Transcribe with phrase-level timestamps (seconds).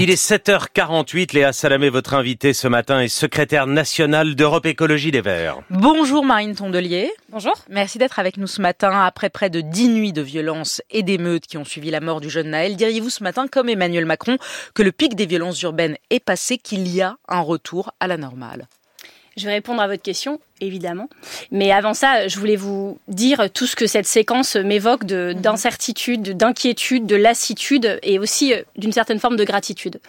[0.00, 1.34] Il est 7h48.
[1.34, 5.58] Léa Salamé, votre invitée ce matin, est secrétaire nationale d'Europe Écologie des Verts.
[5.70, 7.10] Bonjour Marine Tondelier.
[7.30, 7.54] Bonjour.
[7.68, 8.92] Merci d'être avec nous ce matin.
[9.04, 12.30] Après près de dix nuits de violence et d'émeutes qui ont suivi la mort du
[12.30, 14.38] jeune Naël, diriez-vous ce matin, comme Emmanuel Macron,
[14.72, 18.18] que le pic des violences urbaines est passé, qu'il y a un retour à la
[18.18, 18.68] normale?
[19.36, 21.08] Je vais répondre à votre question évidemment.
[21.50, 25.34] Mais avant ça, je voulais vous dire tout ce que cette séquence m'évoque mhm.
[25.34, 30.00] d'incertitude, d'inquiétude, de lassitude et aussi euh, d'une certaine forme de gratitude.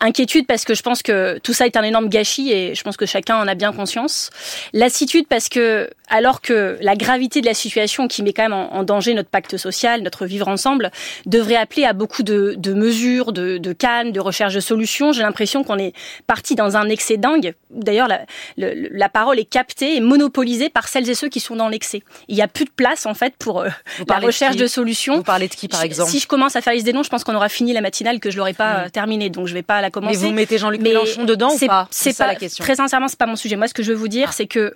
[0.00, 2.96] Inquiétude parce que je pense que tout ça est un énorme gâchis et je pense
[2.96, 4.30] que chacun en a bien conscience.
[4.72, 8.82] Lassitude parce que alors que la gravité de la situation qui met quand même en,
[8.82, 10.90] danger notre pacte social, notre vivre ensemble,
[11.26, 15.64] devrait appeler à beaucoup de, mesures, de, de cannes, de recherche de solutions, j'ai l'impression
[15.64, 15.92] qu'on est
[16.26, 17.54] parti dans un excès dingue.
[17.70, 18.20] D'ailleurs, la,
[18.56, 22.02] la parole est captée monopolisé par celles et ceux qui sont dans l'excès.
[22.28, 23.68] Il n'y a plus de place en fait pour euh,
[24.08, 25.16] la recherche de, solutions.
[25.16, 27.10] Vous parlez de qui par exemple Si je commence à faire liste des noms, je
[27.10, 28.86] pense qu'on aura fini la matinale que je l'aurai pas hmm.
[28.86, 30.18] euh, terminée, donc je vais pas la commencer.
[30.18, 31.88] Mais vous mettez Jean-Luc Mélenchon dedans ou pas?
[31.90, 32.64] C'est pas la question.
[32.64, 33.56] Très sincèrement, c'est pas mon sujet.
[33.56, 34.34] Moi, ce que je veux vous dire, ah.
[34.34, 34.74] c'est que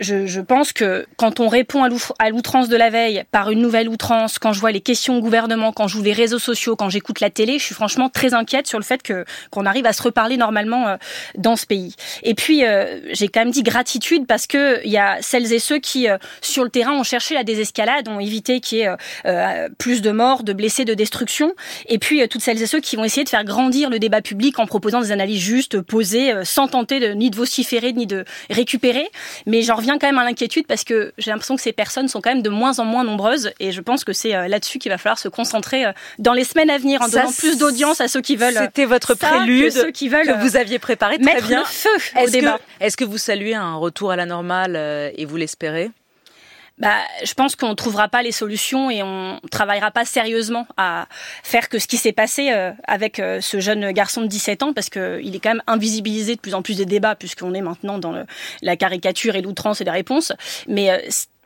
[0.00, 1.84] je, je, pense que quand on répond
[2.18, 5.20] à l'outrance de la veille par une nouvelle outrance, quand je vois les questions au
[5.20, 8.32] gouvernement, quand je joue les réseaux sociaux, quand j'écoute la télé, je suis franchement très
[8.32, 10.96] inquiète sur le fait que qu'on arrive à se reparler normalement euh,
[11.36, 11.94] dans ce pays.
[12.22, 15.58] Et puis euh, j'ai quand même dit gratitude parce que il y a celles et
[15.58, 19.68] ceux qui euh, sur le terrain ont cherché la désescalade, ont évité qu'il y ait
[19.78, 21.52] plus de morts, de blessés, de destruction.
[21.86, 24.58] Et puis toutes celles et ceux qui vont essayer de faire grandir le débat public
[24.58, 29.08] en proposant des analyses justes, posées, sans tenter de, ni de vociférer ni de récupérer.
[29.46, 32.20] Mais j'en reviens quand même à l'inquiétude parce que j'ai l'impression que ces personnes sont
[32.20, 34.90] quand même de moins en moins nombreuses et je pense que c'est euh, là-dessus qu'il
[34.90, 38.08] va falloir se concentrer euh, dans les semaines à venir en donnant plus d'audience à
[38.08, 38.54] ceux qui veulent.
[38.54, 41.60] C'était votre prélude que, qui veulent que vous aviez préparé très mettre bien.
[41.60, 42.58] le feu au débat.
[42.80, 45.90] Est-ce que vous saluez un retour à la normale euh, et vous l'espérez?
[46.82, 51.06] Bah, je pense qu'on ne trouvera pas les solutions et on travaillera pas sérieusement à
[51.44, 54.72] faire que ce qui s'est passé euh, avec euh, ce jeune garçon de 17 ans,
[54.72, 57.98] parce qu'il est quand même invisibilisé de plus en plus des débats, puisqu'on est maintenant
[57.98, 58.26] dans le,
[58.62, 60.32] la caricature et l'outrance et les réponses.
[60.66, 60.98] Mais euh,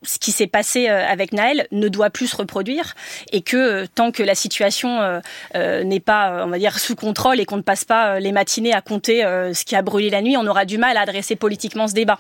[0.03, 2.95] ce qui s'est passé euh, avec Naël ne doit plus se reproduire
[3.33, 7.41] et que euh, tant que la situation euh, n'est pas, on va dire, sous contrôle
[7.41, 10.37] et qu'on ne passe pas les matinées à compter ce qui a brûlé la nuit,
[10.37, 12.19] on aura du mal à adresser politiquement ce débat.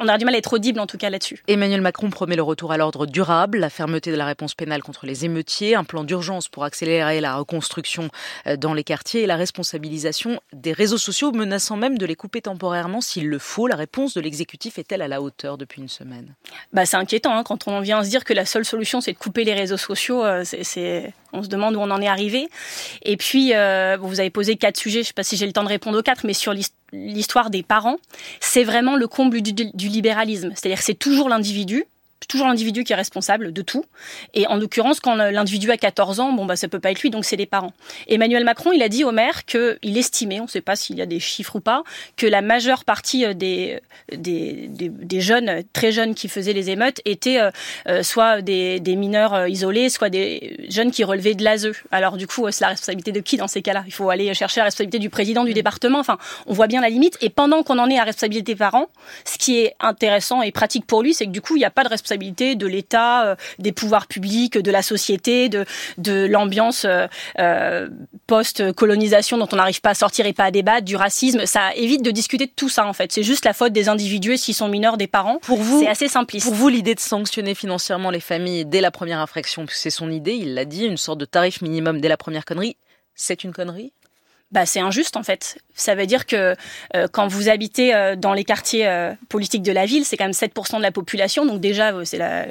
[0.00, 1.42] on aura du mal à être audible en tout cas là-dessus.
[1.48, 5.06] Emmanuel Macron promet le retour à l'ordre durable, la fermeté de la réponse pénale contre
[5.06, 8.10] les émeutiers, un plan d'urgence pour accélérer la reconstruction
[8.58, 13.00] dans les quartiers et la responsabilisation des réseaux sociaux, menaçant même de les couper temporairement
[13.00, 13.66] s'il le faut.
[13.66, 16.34] La réponse de l'exécutif est-elle à la hauteur depuis une semaine?
[16.72, 19.18] Bah, C'est inquiétant Hein, quand on vient se dire que la seule solution c'est de
[19.18, 20.24] couper les réseaux sociaux.
[20.24, 22.48] Euh, c'est, on se demande où on en est arrivé.
[23.02, 24.98] Et puis, euh, vous avez posé quatre sujets.
[24.98, 26.54] Je ne sais pas si j'ai le temps de répondre aux quatre, mais sur
[26.92, 27.96] l'histoire des parents,
[28.40, 30.52] c'est vraiment le comble du, du libéralisme.
[30.54, 31.84] C'est-à-dire c'est toujours l'individu
[32.26, 33.84] toujours l'individu qui est responsable de tout.
[34.34, 37.10] Et en l'occurrence, quand l'individu a 14 ans, bon, bah, ça peut pas être lui,
[37.10, 37.72] donc c'est les parents.
[38.08, 41.02] Emmanuel Macron, il a dit au maire qu'il estimait, on ne sait pas s'il y
[41.02, 41.82] a des chiffres ou pas,
[42.16, 43.80] que la majeure partie euh, des,
[44.12, 47.50] des, des, jeunes, très jeunes qui faisaient les émeutes étaient euh,
[47.88, 51.72] euh, soit des, des, mineurs isolés, soit des jeunes qui relevaient de l'ASE.
[51.90, 53.84] Alors du coup, c'est la responsabilité de qui dans ces cas-là?
[53.86, 55.54] Il faut aller chercher la responsabilité du président du mmh.
[55.54, 55.98] département.
[55.98, 57.18] Enfin, on voit bien la limite.
[57.20, 58.88] Et pendant qu'on en est à responsabilité parents,
[59.24, 61.70] ce qui est intéressant et pratique pour lui, c'est que du coup, il n'y a
[61.70, 65.64] pas de responsabilité de l'État, euh, des pouvoirs publics, de la société, de,
[65.98, 67.06] de l'ambiance euh,
[67.38, 67.88] euh,
[68.26, 71.46] post-colonisation dont on n'arrive pas à sortir et pas à débattre, du racisme.
[71.46, 73.12] Ça évite de discuter de tout ça en fait.
[73.12, 75.38] C'est juste la faute des individus s'ils sont mineurs des parents.
[75.38, 76.46] Pour vous, c'est assez simpliste.
[76.46, 80.34] Pour vous, l'idée de sanctionner financièrement les familles dès la première infraction, c'est son idée,
[80.34, 82.76] il l'a dit, une sorte de tarif minimum dès la première connerie,
[83.14, 83.92] c'est une connerie?
[84.54, 85.58] Bah, c'est injuste en fait.
[85.74, 86.54] Ça veut dire que
[86.94, 90.24] euh, quand vous habitez euh, dans les quartiers euh, politiques de la ville, c'est quand
[90.24, 92.46] même 7% de la population, donc déjà c'est la,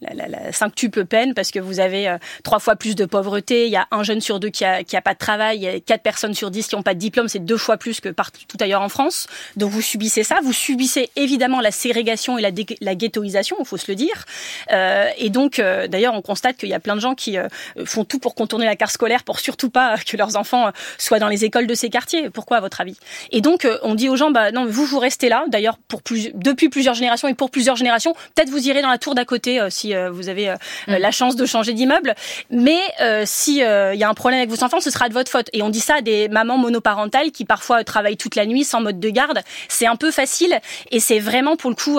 [0.00, 3.86] la, la, peine parce que vous avez trois fois plus de pauvreté, il y a
[3.90, 6.02] un jeune sur deux qui a, qui a pas de travail, il y a quatre
[6.02, 8.82] personnes sur dix qui n'ont pas de diplôme, c'est deux fois plus que partout ailleurs
[8.82, 9.26] en France.
[9.56, 12.50] Donc vous subissez ça, vous subissez évidemment la ségrégation et la,
[12.80, 14.24] la ghettoisation, il faut se le dire.
[14.70, 17.36] et donc d'ailleurs on constate qu'il y a plein de gens qui
[17.84, 21.28] font tout pour contourner la carte scolaire pour surtout pas que leurs enfants soient dans
[21.28, 22.30] les écoles de ces quartiers.
[22.30, 22.96] Pourquoi, à votre avis?
[23.30, 25.44] Et donc, euh, on dit aux gens, bah non, vous, vous restez là.
[25.48, 28.98] D'ailleurs, pour plus, depuis plusieurs générations et pour plusieurs générations, peut-être vous irez dans la
[28.98, 30.54] tour d'à côté euh, si euh, vous avez
[30.86, 30.96] mm.
[30.96, 32.14] la chance de changer d'immeuble.
[32.50, 32.78] Mais
[33.24, 35.48] si il y a un problème avec vos enfants, ce sera de votre faute.
[35.52, 38.80] Et on dit ça à des mamans monoparentales qui parfois travaillent toute la nuit sans
[38.80, 39.40] mode de garde.
[39.68, 40.58] C'est un peu facile
[40.90, 41.98] et c'est vraiment pour le coup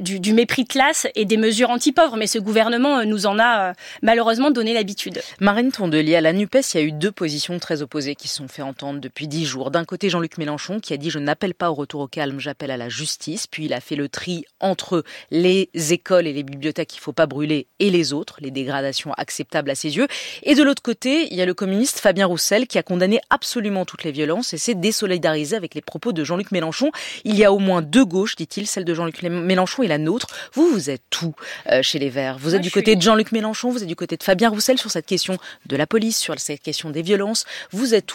[0.00, 2.16] du, du, mépris de classe et des mesures anti-pauvres.
[2.16, 5.22] Mais ce gouvernement nous en a malheureusement donné l'habitude.
[5.40, 8.48] Marine Tondelier, à la NUPES, il y a eu deux positions très opposées qui sont
[8.48, 9.70] fait entendre depuis dix jours.
[9.70, 12.70] D'un côté, Jean-Luc Mélenchon qui a dit je n'appelle pas au retour au calme, j'appelle
[12.70, 13.46] à la justice.
[13.46, 17.26] Puis il a fait le tri entre les écoles et les bibliothèques qu'il faut pas
[17.26, 20.06] brûler et les autres, les dégradations acceptables à ses yeux.
[20.42, 23.84] Et de l'autre côté, il y a le communiste Fabien Roussel qui a condamné absolument
[23.84, 26.90] toutes les violences et s'est désolidarisé avec les propos de Jean-Luc Mélenchon.
[27.24, 30.28] Il y a au moins deux gauches, dit-il, celle de Jean-Luc Mélenchon et la nôtre.
[30.52, 31.34] Vous, vous êtes tout
[31.70, 32.38] euh, chez les Verts.
[32.38, 34.90] Vous êtes du côté de Jean-Luc Mélenchon, vous êtes du côté de Fabien Roussel sur
[34.90, 37.44] cette question de la police, sur cette question des violences.
[37.70, 38.06] Vous êtes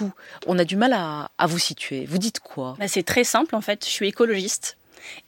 [0.47, 2.05] On a du mal à, vous situer.
[2.05, 2.75] Vous dites quoi?
[2.79, 3.85] Bah, C'est très simple en fait.
[3.85, 4.77] Je suis écologiste.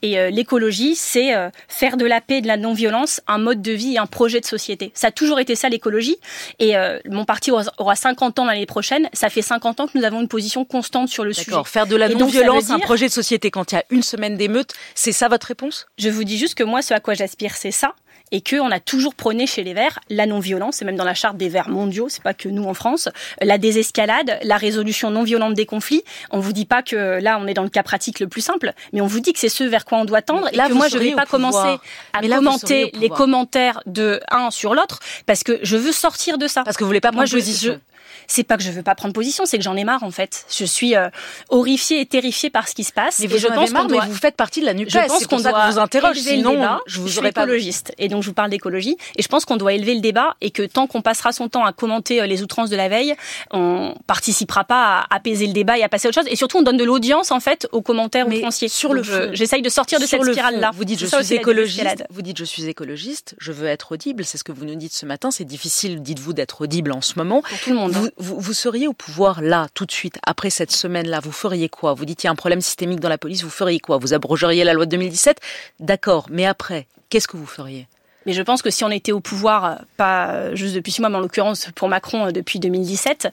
[0.02, 3.62] Et euh, l'écologie, c'est euh, faire de la paix et de la non-violence un mode
[3.62, 4.90] de vie et un projet de société.
[4.94, 6.16] Ça a toujours été ça l'écologie.
[6.58, 9.08] Et euh, mon parti aura, 50 ans l'année prochaine.
[9.12, 11.52] Ça fait 50 ans que nous avons une position constante sur le sujet.
[11.64, 14.74] Faire de la non-violence un projet de société quand il y a une semaine d'émeute,
[14.94, 15.86] c'est ça votre réponse?
[15.98, 17.94] Je vous dis juste que moi, ce à quoi j'aspire, c'est ça
[18.32, 21.36] et qu'on a toujours prôné chez les Verts la non-violence, et même dans la charte
[21.36, 23.08] des Verts mondiaux, c'est pas que nous en France,
[23.40, 26.02] la désescalade, la résolution non violente des conflits.
[26.30, 28.72] On vous dit pas que là on est dans le cas pratique le plus simple,
[28.92, 30.48] mais on vous dit que c'est ce vers quoi on doit tendre.
[30.52, 31.78] là, et que moi je vais pas commencer
[32.12, 36.64] à commenter les commentaires de un sur l'autre parce que je veux sortir de ça.
[36.64, 37.80] Parce que vous voulez pas prendre position
[38.28, 40.44] c'est pas que je veux pas prendre position, c'est que j'en ai marre en fait.
[40.50, 41.08] Je suis euh,
[41.48, 43.18] horrifiée et terrifiée par ce qui se passe.
[43.20, 44.90] Mais vous je pense marre, mais vous faites partie de la NUPES.
[44.90, 46.80] Je pense qu'on doit vous interroge, sinon débat.
[46.86, 48.96] je vous je suis écologiste et donc je vous parle d'écologie.
[49.16, 51.64] Et je pense qu'on doit élever le débat et que tant qu'on passera son temps
[51.64, 53.14] à commenter euh, les outrances de la veille,
[53.50, 56.30] on participera pas à apaiser le débat et à passer à autre chose.
[56.30, 58.68] Et surtout on donne de l'audience en fait aux commentaires mais outranciers.
[58.68, 60.70] Sur le j'essaye de sortir de cette spirale là.
[60.74, 62.04] Vous dites je suis écologiste.
[62.10, 64.92] Vous dites je suis écologiste, je veux être audible, c'est ce que vous nous dites
[64.92, 67.42] ce matin, c'est difficile dites-vous d'être audible en ce moment.
[67.42, 67.94] Pour tout le monde.
[67.96, 68.08] Hein.
[68.16, 71.94] vous, vous seriez au pouvoir là, tout de suite, après cette semaine-là, vous feriez quoi?
[71.94, 73.98] Vous dites il y a un problème systémique dans la police, vous feriez quoi?
[73.98, 75.40] Vous abrogeriez la loi de 2017
[75.80, 77.86] D'accord, mais après, qu'est-ce que vous feriez?
[78.26, 81.00] Mais je pense que si on était au pouvoir, euh, pas euh, juste depuis six
[81.00, 83.28] mois, mais en l'occurrence pour Macron euh, depuis 2017,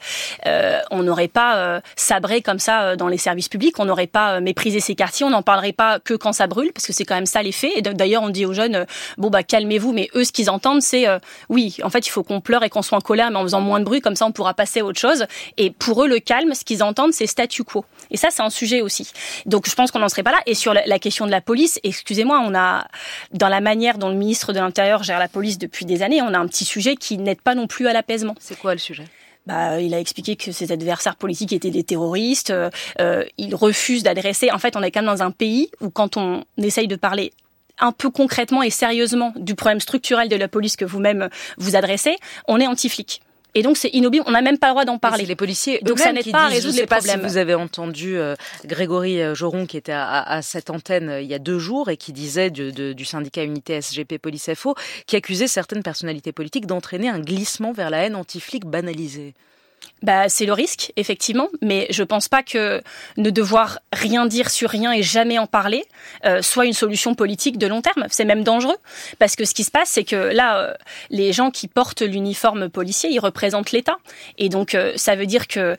[0.92, 4.96] on n'aurait pas sabré comme ça dans les services publics, on n'aurait pas méprisé ces
[4.96, 7.42] quartiers, on n'en parlerait pas que quand ça brûle, parce que c'est quand même ça
[7.44, 7.72] les faits.
[7.76, 8.86] Et d'ailleurs, on dit aux jeunes,
[9.18, 11.06] bon bah calmez-vous, mais eux, ce qu'ils entendent, c'est
[11.50, 13.62] oui, en fait, il faut qu'on pleure et qu'on soit en colère, mais en faisant
[13.62, 15.26] moins de bruit, comme ça, on pourra passer à autre chose.
[15.58, 17.86] Et pour eux, le calme, ce qu'ils entendent, c'est statu quo.
[18.12, 19.12] Et ça, c'est un sujet aussi.
[19.46, 20.40] Donc, je pense qu'on n'en serait pas là.
[20.46, 22.88] Et sur la question de la police, excusez-moi, on a
[23.34, 26.34] dans la manière dont le ministre de l'Intérieur gère la police depuis des années, on
[26.34, 28.36] a un petit sujet qui n'aide pas non plus à l'apaisement.
[28.40, 29.06] C'est quoi le sujet?
[29.46, 32.50] Bah, il a expliqué que ses adversaires politiques étaient des terroristes.
[32.52, 34.52] Euh, il refuse d'adresser.
[34.52, 37.32] En fait, on est quand même dans un pays où, quand on essaye de parler
[37.80, 42.16] un peu concrètement et sérieusement du problème structurel de la police que vous-même vous adressez,
[42.48, 43.22] on est anti-flic.
[43.58, 45.26] Et donc c'est inaudible, on n'a même pas le droit d'en parler.
[45.26, 47.22] Les policiers, donc ça n'aide pas à résoudre les problèmes.
[47.22, 48.36] Si vous avez entendu euh,
[48.66, 51.96] Grégory euh, Joron qui était à, cette antenne euh, il y a deux jours et
[51.96, 54.76] qui disait du syndicat Unité SGP Police FO,
[55.08, 59.34] qui accusait certaines personnalités politiques d'entraîner un glissement vers la haine anti-flic banalisée
[60.04, 62.82] bah, c'est le risque, effectivement, mais je pense pas que
[63.18, 65.84] ne devoir rien dire sur rien et jamais en parler
[66.26, 68.06] euh, soit une solution politique de long terme.
[68.10, 68.78] C'est même dangereux,
[69.20, 70.74] parce que ce qui se passe, c'est que là, euh,
[71.10, 73.98] les gens qui portent l'uniforme policier, ils représentent l'État,
[74.38, 75.76] et donc euh, ça veut dire que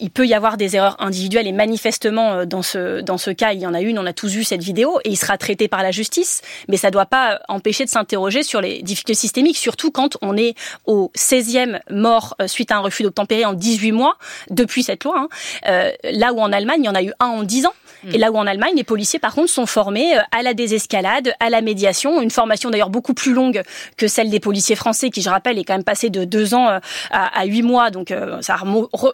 [0.00, 3.60] il peut y avoir des erreurs individuelles, et manifestement dans ce dans ce cas, il
[3.60, 3.98] y en a une.
[3.98, 6.90] On a tous vu cette vidéo, et il sera traité par la justice, mais ça
[6.90, 10.54] doit pas empêcher de s'interroger sur les difficultés systémiques, surtout quand on est
[10.86, 14.16] au 16e mort suite à un refus d'obtempérer en 18 mois
[14.50, 15.14] depuis cette loi.
[15.18, 15.28] Hein.
[15.66, 17.74] Euh, là où en Allemagne, il y en a eu un en 10 ans.
[18.04, 18.14] Mm.
[18.14, 21.34] Et là où en Allemagne, les policiers, par contre, sont formés euh, à la désescalade,
[21.40, 23.62] à la médiation, une formation d'ailleurs beaucoup plus longue
[23.96, 26.68] que celle des policiers français, qui, je rappelle, est quand même passée de 2 ans
[26.68, 26.78] euh,
[27.10, 27.90] à, 8 mois.
[27.90, 28.64] Donc ça a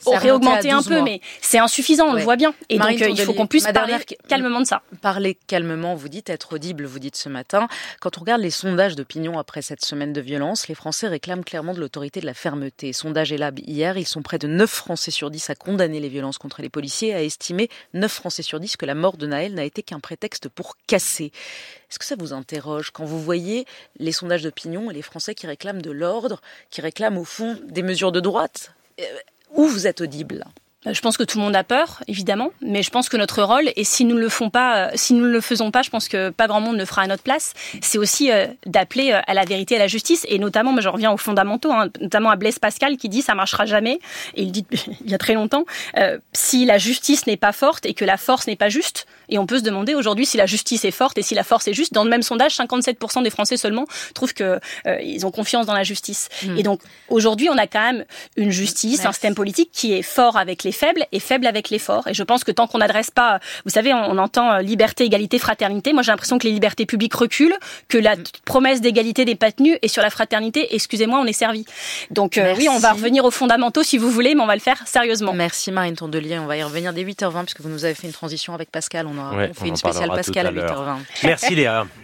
[0.07, 2.55] aurait augmenté un peu, mais c'est insuffisant, on le voit bien.
[2.69, 3.97] Et donc il faut qu'on puisse parler
[4.29, 4.83] calmement de ça.
[5.01, 7.69] Parler calmement, vous dites être audible, vous dites ce matin.
[8.01, 11.75] Quand on regarde les sondages d'opinion après cette semaine de violence, les Français réclament clairement
[11.75, 12.93] de l'autorité de la fermeté.
[12.93, 16.39] Sondage Elab hier, ils sont près de 9 Français sur 10 à condamner les violences
[16.39, 19.65] contre les policiers, à estimer 9 Français sur 10 que la mort de Naël n'a
[19.65, 21.33] été qu'un prétexte pour casser.
[21.91, 23.67] Est-ce que ça vous interroge quand vous voyez
[23.99, 26.41] les sondages d'opinion et les Français qui réclament de l'ordre,
[26.71, 29.05] qui réclament au fond des mesures de droite euh,
[29.53, 30.45] Où vous êtes audible?
[30.87, 33.71] Je pense que tout le monde a peur, évidemment, mais je pense que notre rôle,
[33.75, 35.91] et si nous ne le font pas, euh, si nous ne le faisons pas, je
[35.91, 39.35] pense que pas grand monde ne fera à notre place, c'est aussi euh, d'appeler à
[39.35, 42.37] la vérité à la justice, et notamment, moi je reviens aux fondamentaux, hein, notamment à
[42.37, 43.99] Blaise Pascal qui dit ça marchera jamais,
[44.35, 44.67] et il dit
[45.05, 45.65] il y a très longtemps,
[46.33, 49.47] si la justice n'est pas forte et que la force n'est pas juste, et on
[49.47, 51.95] peut se demander aujourd'hui si la justice est forte et si la force est juste.
[51.95, 54.61] Dans le même sondage, 57% des Français seulement trouvent que
[55.03, 56.29] ils ont confiance dans la justice.
[56.45, 56.59] Hmm.
[56.59, 58.05] Et donc aujourd'hui, on a quand même
[58.37, 62.07] une justice, un système politique qui est fort avec les faible est faible avec l'effort.
[62.07, 65.93] Et je pense que tant qu'on n'adresse pas, vous savez, on, entend liberté, égalité, fraternité.
[65.93, 67.57] Moi, j'ai l'impression que les libertés publiques reculent,
[67.89, 71.65] que la promesse d'égalité n'est pas tenue, et sur la fraternité, excusez-moi, on est servi.
[72.11, 74.87] Donc oui, on va revenir aux fondamentaux si vous voulez, mais on va le faire
[74.87, 75.33] sérieusement.
[75.33, 76.39] Merci Marine Tondelier.
[76.39, 79.07] On va y revenir dès 8h20 puisque vous nous avez fait une transition avec Pascal.
[79.07, 80.97] On, a, fait une spéciale Pascal à 8h20.
[81.25, 81.87] Merci Léa.